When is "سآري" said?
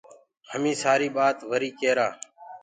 0.81-1.09